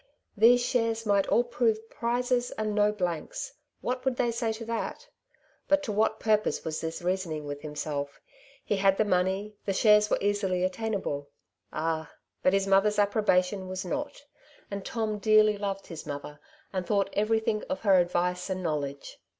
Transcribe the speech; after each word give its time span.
These 0.35 0.65
shares 0.65 1.05
might 1.05 1.27
all 1.27 1.43
prove 1.43 1.87
prizes 1.91 2.49
and 2.57 2.73
no 2.73 2.91
blanks! 2.91 3.53
what 3.81 4.03
would 4.03 4.15
they 4.15 4.31
say 4.31 4.51
to 4.53 4.65
that? 4.65 5.07
But 5.67 5.83
to 5.83 5.91
what 5.91 6.19
purpose 6.19 6.65
was 6.65 6.81
this 6.81 7.03
reasoning 7.03 7.45
with 7.45 7.61
himself? 7.61 8.19
He 8.65 8.77
had 8.77 8.97
the 8.97 9.05
money; 9.05 9.57
the 9.65 9.73
shares 9.73 10.09
were 10.09 10.17
easily 10.19 10.63
attainable. 10.63 11.29
Ah! 11.71 12.11
but 12.41 12.53
his 12.53 12.65
mother's 12.65 12.97
approbation 12.97 13.67
was 13.67 13.85
not; 13.85 14.25
and 14.71 14.83
Tom 14.83 15.19
dearly 15.19 15.55
loved 15.55 15.85
his 15.85 16.07
mother, 16.07 16.39
and 16.73 16.83
thought 16.87 17.11
everything 17.13 17.61
of 17.69 17.81
her 17.81 17.99
advice 17.99 18.49
and 18.49 18.63
knowledge. 18.63 19.19